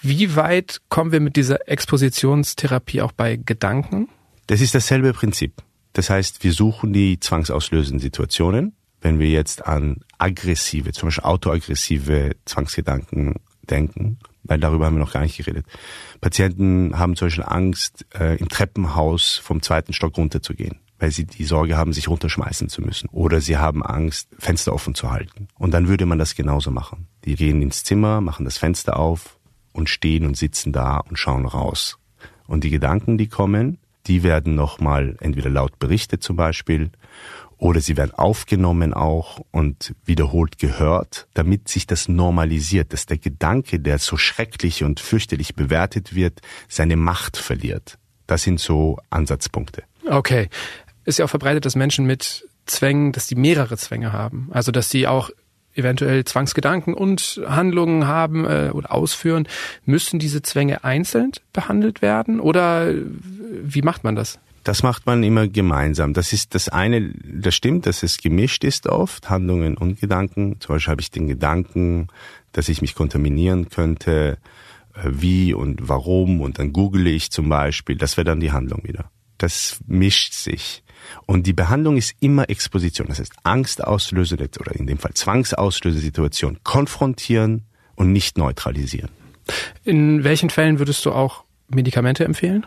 [0.00, 4.08] Wie weit kommen wir mit dieser Expositionstherapie auch bei Gedanken?
[4.46, 5.62] Das ist dasselbe Prinzip.
[5.92, 8.74] Das heißt, wir suchen die zwangsauslösenden Situationen.
[9.02, 13.34] Wenn wir jetzt an aggressive, zum Beispiel autoaggressive Zwangsgedanken
[13.68, 15.66] denken, weil darüber haben wir noch gar nicht geredet.
[16.20, 21.44] Patienten haben zum Beispiel Angst, äh, im Treppenhaus vom zweiten Stock runterzugehen, weil sie die
[21.44, 23.08] Sorge haben, sich runterschmeißen zu müssen.
[23.10, 25.48] Oder sie haben Angst, Fenster offen zu halten.
[25.58, 27.08] Und dann würde man das genauso machen.
[27.24, 29.38] Die gehen ins Zimmer, machen das Fenster auf
[29.72, 31.98] und stehen und sitzen da und schauen raus.
[32.46, 36.90] Und die Gedanken, die kommen, die werden nochmal entweder laut berichtet zum Beispiel
[37.62, 43.78] oder sie werden aufgenommen auch und wiederholt gehört, damit sich das normalisiert, dass der Gedanke,
[43.78, 47.98] der so schrecklich und fürchterlich bewertet wird, seine Macht verliert.
[48.26, 49.84] Das sind so Ansatzpunkte.
[50.08, 50.48] Okay.
[51.04, 54.48] Ist ja auch verbreitet, dass Menschen mit Zwängen, dass die mehrere Zwänge haben.
[54.50, 55.30] Also dass sie auch
[55.76, 59.46] eventuell Zwangsgedanken und Handlungen haben äh, oder ausführen.
[59.84, 64.40] Müssen diese Zwänge einzeln behandelt werden oder äh, wie macht man das?
[64.64, 66.12] Das macht man immer gemeinsam.
[66.14, 70.60] Das ist das eine, das stimmt, dass es gemischt ist oft, Handlungen und Gedanken.
[70.60, 72.08] Zum Beispiel habe ich den Gedanken,
[72.52, 74.38] dass ich mich kontaminieren könnte,
[74.94, 77.96] äh, wie und warum und dann google ich zum Beispiel.
[77.96, 79.10] Das wäre dann die Handlung wieder.
[79.38, 80.84] Das mischt sich.
[81.26, 83.08] Und die Behandlung ist immer Exposition.
[83.08, 87.64] Das heißt, angstauslösende oder in dem Fall zwangsauslösende Situation konfrontieren
[87.96, 89.10] und nicht neutralisieren.
[89.84, 92.66] In welchen Fällen würdest du auch Medikamente empfehlen?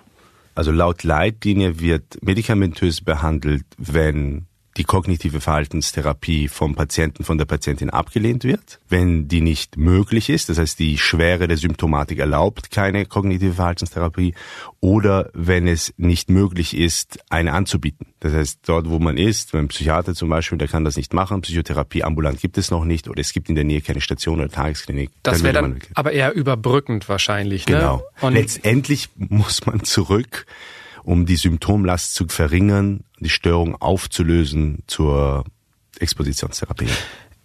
[0.56, 7.90] Also laut Leitlinie wird medikamentös behandelt, wenn die kognitive Verhaltenstherapie vom Patienten, von der Patientin
[7.90, 13.06] abgelehnt wird, wenn die nicht möglich ist, das heißt die Schwere der Symptomatik erlaubt keine
[13.06, 14.34] kognitive Verhaltenstherapie,
[14.82, 18.08] oder wenn es nicht möglich ist, eine anzubieten.
[18.20, 21.42] Das heißt, dort, wo man ist, beim Psychiater zum Beispiel, der kann das nicht machen,
[21.42, 24.50] Psychotherapie ambulant gibt es noch nicht, oder es gibt in der Nähe keine Station oder
[24.50, 25.10] Tagesklinik.
[25.24, 27.66] Das wäre dann aber eher überbrückend wahrscheinlich.
[27.68, 27.78] Ne?
[27.78, 28.04] Genau.
[28.22, 30.46] Und Letztendlich muss man zurück,
[31.06, 35.46] um die Symptomlast zu verringern, die Störung aufzulösen zur
[36.00, 36.89] Expositionstherapie.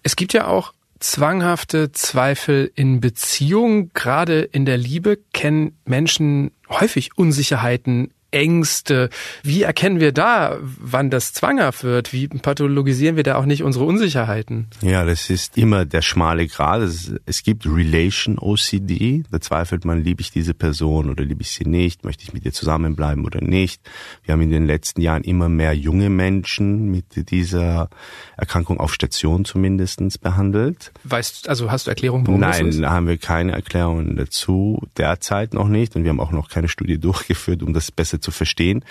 [0.03, 3.91] es gibt ja auch zwanghafte Zweifel in Beziehungen.
[3.95, 9.11] Gerade in der Liebe kennen Menschen häufig Unsicherheiten, Ängste.
[9.43, 12.13] Wie erkennen wir da, wann das zwanghaft wird?
[12.13, 14.69] Wie pathologisieren wir da auch nicht unsere Unsicherheiten?
[14.83, 16.83] Ja, das ist immer der schmale Grad.
[16.83, 19.25] Es, gibt Relation OCD.
[19.31, 22.05] Da zweifelt man, liebe ich diese Person oder liebe ich sie nicht?
[22.05, 23.83] Möchte ich mit ihr zusammenbleiben oder nicht?
[24.25, 27.89] Wir haben in den letzten Jahren immer mehr junge Menschen mit dieser
[28.37, 30.93] Erkrankung auf Station zumindestens behandelt.
[31.05, 32.81] Weißt, also hast du Erklärung, warum das Nein, ist?
[32.81, 35.97] da haben wir keine Erklärungen dazu, derzeit noch nicht.
[35.97, 38.85] Und wir haben auch noch keine Studie durchgeführt, um das besser zu verstehen.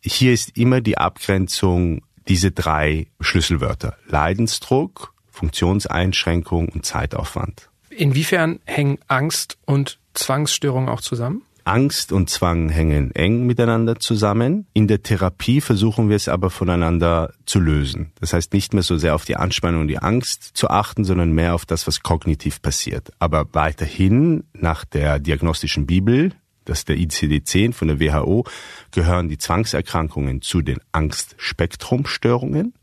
[0.00, 3.96] Hier ist immer die Abgrenzung diese drei Schlüsselwörter.
[4.06, 7.68] Leidensdruck, Funktionseinschränkung und Zeitaufwand.
[7.90, 11.42] Inwiefern hängen Angst und Zwangsstörungen auch zusammen?
[11.64, 14.66] Angst und Zwang hängen eng miteinander zusammen.
[14.72, 18.12] In der Therapie versuchen wir es aber voneinander zu lösen.
[18.20, 21.32] Das heißt nicht mehr so sehr auf die Anspannung und die Angst zu achten, sondern
[21.32, 23.12] mehr auf das, was kognitiv passiert.
[23.18, 26.32] Aber weiterhin nach der diagnostischen Bibel,
[26.64, 28.44] das ist der ICD-10 von der WHO,
[28.90, 32.74] gehören die Zwangserkrankungen zu den Angstspektrumstörungen.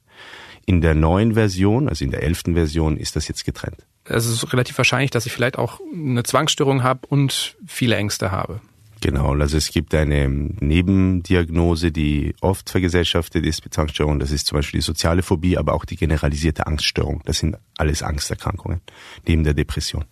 [0.65, 3.87] In der neuen Version, also in der elften Version, ist das jetzt getrennt.
[4.05, 8.61] es ist relativ wahrscheinlich, dass ich vielleicht auch eine Zwangsstörung habe und viele Ängste habe.
[9.01, 14.19] Genau, also es gibt eine Nebendiagnose, die oft vergesellschaftet ist mit Zwangsstörungen.
[14.19, 17.21] Das ist zum Beispiel die soziale Phobie, aber auch die generalisierte Angststörung.
[17.25, 18.81] Das sind alles Angsterkrankungen
[19.25, 20.03] neben der Depression.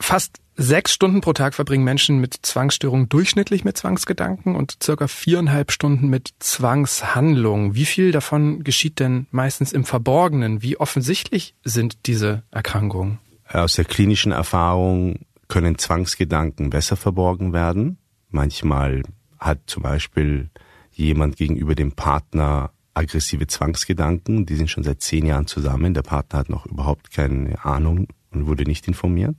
[0.00, 5.72] Fast sechs Stunden pro Tag verbringen Menschen mit Zwangsstörungen durchschnittlich mit Zwangsgedanken und circa viereinhalb
[5.72, 7.74] Stunden mit Zwangshandlungen.
[7.74, 10.62] Wie viel davon geschieht denn meistens im Verborgenen?
[10.62, 13.18] Wie offensichtlich sind diese Erkrankungen?
[13.48, 17.98] Aus der klinischen Erfahrung können Zwangsgedanken besser verborgen werden.
[18.30, 19.02] Manchmal
[19.38, 20.50] hat zum Beispiel
[20.92, 24.46] jemand gegenüber dem Partner aggressive Zwangsgedanken.
[24.46, 25.94] Die sind schon seit zehn Jahren zusammen.
[25.94, 29.36] Der Partner hat noch überhaupt keine Ahnung und wurde nicht informiert.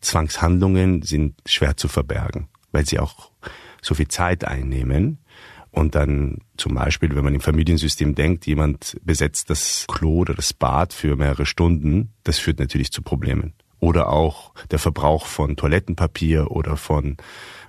[0.00, 3.30] Zwangshandlungen sind schwer zu verbergen, weil sie auch
[3.82, 5.18] so viel Zeit einnehmen.
[5.70, 10.54] Und dann zum Beispiel, wenn man im Familiensystem denkt, jemand besetzt das Klo oder das
[10.54, 16.50] Bad für mehrere Stunden, das führt natürlich zu Problemen oder auch der Verbrauch von Toilettenpapier
[16.50, 17.16] oder von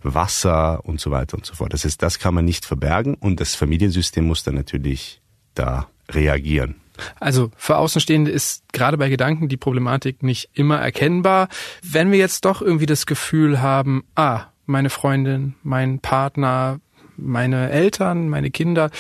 [0.04, 1.74] Wasser und so weiter und so fort.
[1.74, 5.22] Das heißt, das kann man nicht verbergen und das Familiensystem muss dann natürlich
[5.54, 6.76] da reagieren.
[7.20, 11.48] Also für Außenstehende ist gerade bei Gedanken die Problematik nicht immer erkennbar.
[11.84, 16.80] Wenn wir jetzt doch irgendwie das Gefühl haben, ah, meine Freundin, mein Partner,
[17.16, 18.92] meine Eltern, meine Kinder,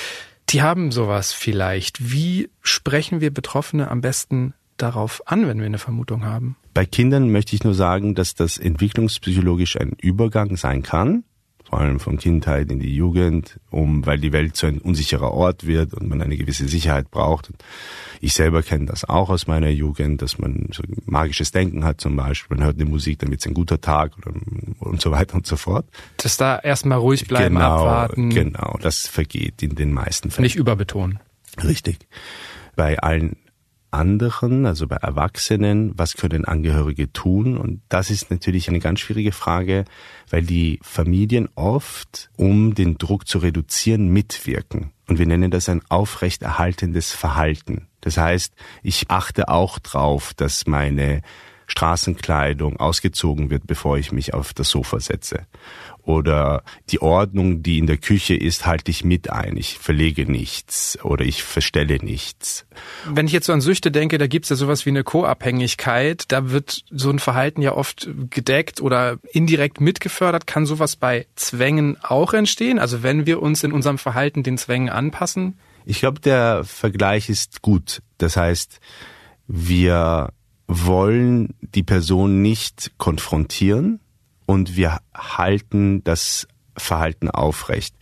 [0.50, 2.12] die haben sowas vielleicht.
[2.12, 6.56] Wie sprechen wir Betroffene am besten darauf an, wenn wir eine Vermutung haben?
[6.74, 11.24] Bei Kindern möchte ich nur sagen, dass das entwicklungspsychologisch ein Übergang sein kann,
[11.70, 15.68] vor allem von Kindheit in die Jugend, um, weil die Welt so ein unsicherer Ort
[15.68, 17.52] wird und man eine gewisse Sicherheit braucht.
[18.22, 22.16] Ich selber kenne das auch aus meiner Jugend, dass man so magisches Denken hat zum
[22.16, 22.58] Beispiel.
[22.58, 24.14] Man hört eine Musik, dann wird es ein guter Tag
[24.80, 25.86] und so weiter und so fort.
[26.18, 28.30] Dass da erstmal ruhig bleiben, genau, abwarten.
[28.30, 30.44] Genau, das vergeht in den meisten Fällen.
[30.44, 31.20] Nicht überbetonen.
[31.64, 32.08] Richtig.
[32.76, 33.36] Bei allen
[33.98, 37.58] anderen, also bei Erwachsenen, was können Angehörige tun?
[37.58, 39.86] Und das ist natürlich eine ganz schwierige Frage,
[40.30, 44.92] weil die Familien oft, um den Druck zu reduzieren, mitwirken.
[45.08, 47.88] Und wir nennen das ein aufrechterhaltendes Verhalten.
[48.02, 51.22] Das heißt, ich achte auch drauf, dass meine
[51.68, 55.46] Straßenkleidung ausgezogen wird, bevor ich mich auf das Sofa setze
[56.08, 59.58] oder die Ordnung, die in der Küche ist, halte ich mit ein.
[59.58, 62.66] Ich verlege nichts oder ich verstelle nichts.
[63.06, 66.24] Wenn ich jetzt so an Süchte denke, da gibt's ja sowas wie eine Co-Abhängigkeit.
[66.30, 70.48] Da wird so ein Verhalten ja oft gedeckt oder indirekt mitgefördert.
[70.48, 72.80] Kann sowas bei Zwängen auch entstehen?
[72.80, 75.60] Also wenn wir uns in unserem Verhalten den Zwängen anpassen?
[75.84, 78.02] Ich glaube, der Vergleich ist gut.
[78.18, 78.80] Das heißt,
[79.48, 80.30] wir
[80.68, 84.00] wollen die Person nicht konfrontieren,
[84.48, 87.96] und wir halten das Verhalten aufrecht.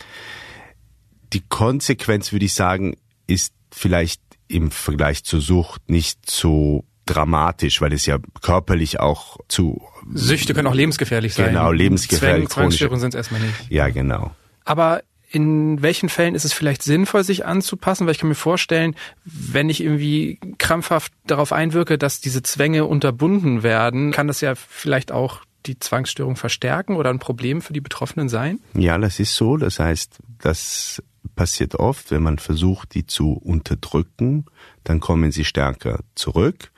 [1.33, 2.95] Die Konsequenz, würde ich sagen,
[3.27, 9.81] ist vielleicht im Vergleich zur Sucht nicht so dramatisch, weil es ja körperlich auch zu
[10.13, 11.49] Süchte können auch lebensgefährlich sein.
[11.49, 12.49] Genau, lebensgefährlich.
[12.49, 13.53] Zwangsstörungen sind es erstmal nicht.
[13.69, 14.31] Ja, genau.
[14.63, 18.05] Aber in welchen Fällen ist es vielleicht sinnvoll, sich anzupassen?
[18.05, 23.63] Weil ich kann mir vorstellen, wenn ich irgendwie krampfhaft darauf einwirke, dass diese Zwänge unterbunden
[23.63, 28.29] werden, kann das ja vielleicht auch die Zwangsstörung verstärken oder ein Problem für die Betroffenen
[28.29, 28.59] sein?
[28.73, 29.57] Ja, das ist so.
[29.57, 31.01] Das heißt, das
[31.35, 34.45] passiert oft, wenn man versucht, die zu unterdrücken,
[34.83, 36.71] dann kommen sie stärker zurück.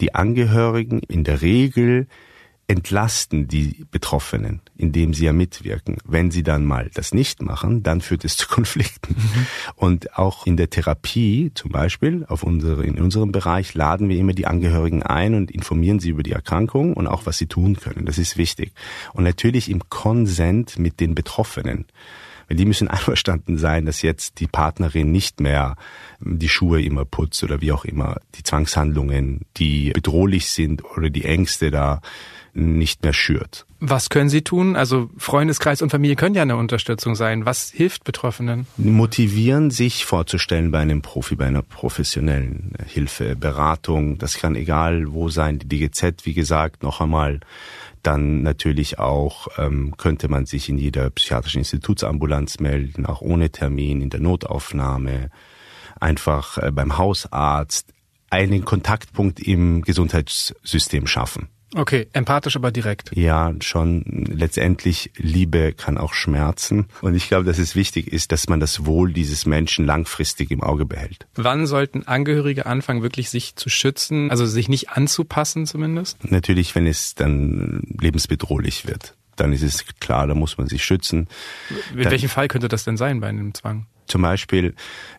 [0.00, 2.06] Die Angehörigen in der Regel
[2.68, 5.98] entlasten die Betroffenen, indem sie ja mitwirken.
[6.04, 9.14] Wenn sie dann mal das nicht machen, dann führt es zu Konflikten.
[9.14, 9.46] Mhm.
[9.76, 14.32] Und auch in der Therapie zum Beispiel, auf unsere, in unserem Bereich, laden wir immer
[14.32, 18.06] die Angehörigen ein und informieren sie über die Erkrankung und auch, was sie tun können.
[18.06, 18.72] Das ist wichtig.
[19.12, 21.86] Und natürlich im Konsent mit den Betroffenen.
[22.48, 25.76] Weil die müssen einverstanden sein, dass jetzt die Partnerin nicht mehr
[26.20, 31.24] die Schuhe immer putzt oder wie auch immer, die Zwangshandlungen, die bedrohlich sind oder die
[31.24, 32.00] Ängste da
[32.54, 33.66] nicht mehr schürt.
[33.80, 34.76] Was können Sie tun?
[34.76, 37.46] Also Freundeskreis und Familie können ja eine Unterstützung sein.
[37.46, 38.66] Was hilft Betroffenen?
[38.76, 44.18] Motivieren, sich vorzustellen bei einem Profi, bei einer professionellen Hilfe, Beratung.
[44.18, 45.58] Das kann egal wo sein.
[45.58, 47.40] Die DGZ, wie gesagt, noch einmal.
[48.02, 54.00] Dann natürlich auch ähm, könnte man sich in jeder psychiatrischen Institutsambulanz melden, auch ohne Termin,
[54.00, 55.30] in der Notaufnahme,
[56.00, 57.92] einfach äh, beim Hausarzt
[58.28, 61.48] einen Kontaktpunkt im Gesundheitssystem schaffen.
[61.74, 63.16] Okay, empathisch, aber direkt.
[63.16, 64.02] Ja, schon.
[64.06, 66.86] Letztendlich, Liebe kann auch schmerzen.
[67.00, 70.62] Und ich glaube, dass es wichtig ist, dass man das Wohl dieses Menschen langfristig im
[70.62, 71.26] Auge behält.
[71.34, 76.30] Wann sollten Angehörige anfangen, wirklich sich zu schützen, also sich nicht anzupassen zumindest?
[76.30, 79.14] Natürlich, wenn es dann lebensbedrohlich wird.
[79.36, 81.26] Dann ist es klar, da muss man sich schützen.
[81.92, 83.86] In welchem Fall könnte das denn sein bei einem Zwang?
[84.06, 84.74] Zum Beispiel,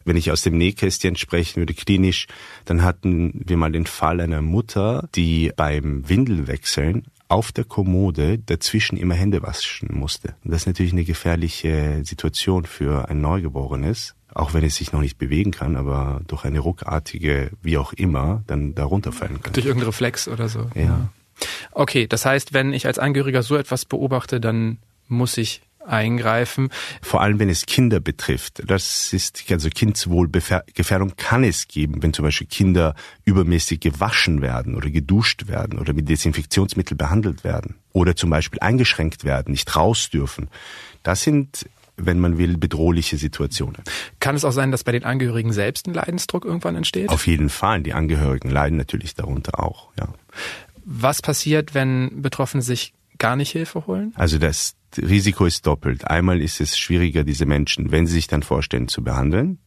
[0.06, 2.28] wenn ich aus dem Nähkästchen sprechen würde, klinisch,
[2.66, 8.98] dann hatten wir mal den Fall einer Mutter, die beim Windelwechseln auf der Kommode dazwischen
[8.98, 10.36] immer Hände waschen musste.
[10.44, 15.02] Und das ist natürlich eine gefährliche Situation für ein Neugeborenes, auch wenn es sich noch
[15.02, 19.54] nicht bewegen kann, aber durch eine ruckartige, wie auch immer, dann darunter fallen kann.
[19.54, 20.70] Durch irgendeinen Reflex oder so.
[20.76, 21.10] Ja.
[21.72, 24.78] Okay, das heißt, wenn ich als Angehöriger so etwas beobachte, dann
[25.08, 26.70] muss ich eingreifen.
[27.02, 28.62] Vor allem, wenn es Kinder betrifft.
[28.66, 34.90] Das ist, also Kindswohlgefährdung kann es geben, wenn zum Beispiel Kinder übermäßig gewaschen werden oder
[34.90, 40.50] geduscht werden oder mit Desinfektionsmittel behandelt werden oder zum Beispiel eingeschränkt werden, nicht raus dürfen.
[41.04, 43.84] Das sind wenn man will, bedrohliche Situationen.
[44.20, 47.10] Kann es auch sein, dass bei den Angehörigen selbst ein Leidensdruck irgendwann entsteht?
[47.10, 47.84] Auf jeden Fall.
[47.84, 50.08] Die Angehörigen leiden natürlich darunter auch, ja.
[50.86, 54.14] Was passiert, wenn Betroffene sich gar nicht Hilfe holen?
[54.16, 56.08] Also das Risiko ist doppelt.
[56.08, 59.60] Einmal ist es schwieriger, diese Menschen, wenn sie sich dann vorstellen, zu behandeln.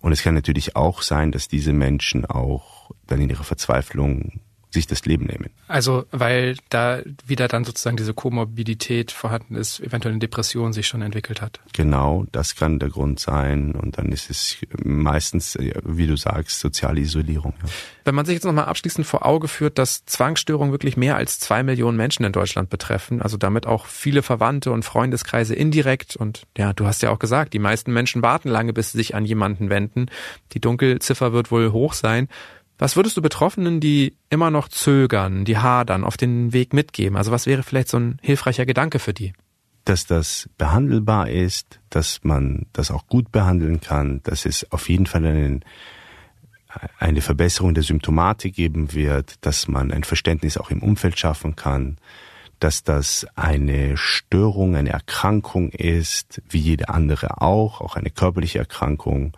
[0.00, 4.40] Und es kann natürlich auch sein, dass diese Menschen auch dann in ihrer Verzweiflung
[4.70, 5.50] sich das Leben nehmen.
[5.68, 11.02] Also weil da wieder dann sozusagen diese Komorbidität vorhanden ist, eventuell eine Depression sich schon
[11.02, 11.60] entwickelt hat.
[11.72, 13.72] Genau, das kann der Grund sein.
[13.72, 17.54] Und dann ist es meistens, wie du sagst, soziale Isolierung.
[17.62, 17.68] Ja.
[18.04, 21.62] Wenn man sich jetzt nochmal abschließend vor Auge führt, dass Zwangsstörungen wirklich mehr als zwei
[21.62, 26.72] Millionen Menschen in Deutschland betreffen, also damit auch viele Verwandte und Freundeskreise indirekt und ja,
[26.72, 29.70] du hast ja auch gesagt, die meisten Menschen warten lange, bis sie sich an jemanden
[29.70, 30.06] wenden.
[30.52, 32.28] Die Dunkelziffer wird wohl hoch sein.
[32.80, 37.18] Was würdest du Betroffenen, die immer noch zögern, die hadern, auf den Weg mitgeben?
[37.18, 39.34] Also was wäre vielleicht so ein hilfreicher Gedanke für die?
[39.84, 45.04] Dass das behandelbar ist, dass man das auch gut behandeln kann, dass es auf jeden
[45.04, 45.62] Fall einen,
[46.98, 51.98] eine Verbesserung der Symptomatik geben wird, dass man ein Verständnis auch im Umfeld schaffen kann,
[52.60, 59.36] dass das eine Störung, eine Erkrankung ist, wie jede andere auch, auch eine körperliche Erkrankung,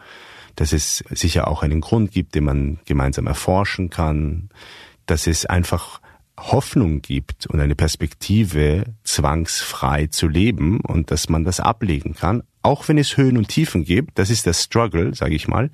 [0.57, 4.51] dass es sicher auch einen Grund gibt, den man gemeinsam erforschen kann,
[5.07, 6.01] dass es einfach
[6.39, 12.89] Hoffnung gibt und eine Perspektive, zwangsfrei zu leben und dass man das ablegen kann, auch
[12.89, 14.19] wenn es Höhen und Tiefen gibt.
[14.19, 15.71] Das ist der Struggle, sage ich mal.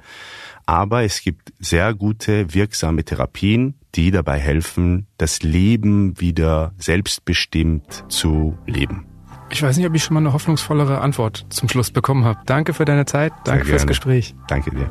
[0.66, 8.58] Aber es gibt sehr gute, wirksame Therapien, die dabei helfen, das Leben wieder selbstbestimmt zu
[8.66, 9.07] leben.
[9.50, 12.40] Ich weiß nicht, ob ich schon mal eine hoffnungsvollere Antwort zum Schluss bekommen habe.
[12.46, 14.34] Danke für deine Zeit, danke fürs Gespräch.
[14.46, 14.90] Danke dir.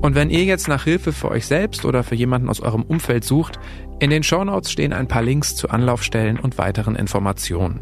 [0.00, 3.24] Und wenn ihr jetzt nach Hilfe für euch selbst oder für jemanden aus eurem Umfeld
[3.24, 3.58] sucht,
[3.98, 7.80] in den Shownotes stehen ein paar Links zu Anlaufstellen und weiteren Informationen.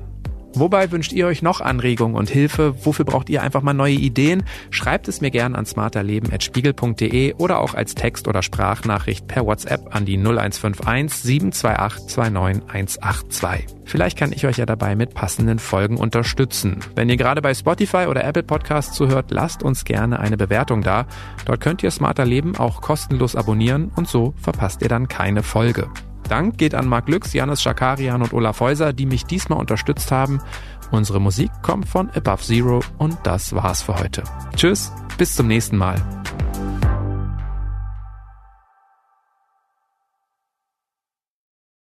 [0.58, 2.74] Wobei wünscht ihr euch noch Anregungen und Hilfe?
[2.82, 4.42] Wofür braucht ihr einfach mal neue Ideen?
[4.70, 10.06] Schreibt es mir gern an smarterleben.spiegel.de oder auch als Text- oder Sprachnachricht per WhatsApp an
[10.06, 13.66] die 0151 728 29182.
[13.84, 16.80] Vielleicht kann ich euch ja dabei mit passenden Folgen unterstützen.
[16.94, 21.06] Wenn ihr gerade bei Spotify oder Apple Podcasts zuhört, lasst uns gerne eine Bewertung da.
[21.44, 25.88] Dort könnt ihr Smarter Leben auch kostenlos abonnieren und so verpasst ihr dann keine Folge.
[26.28, 30.40] Dank geht an Marc Lüx, Janis Schakarian und Olaf Häuser, die mich diesmal unterstützt haben.
[30.90, 34.22] Unsere Musik kommt von Above Zero und das war's für heute.
[34.54, 35.96] Tschüss, bis zum nächsten Mal.